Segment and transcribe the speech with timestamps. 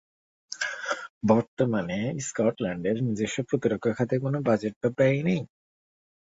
[1.23, 1.97] বর্তমানে
[2.27, 5.41] স্কটল্যান্ডের নিজস্ব প্রতিরক্ষা খাতে কোনো বাজেট বা ব্যয় নেই।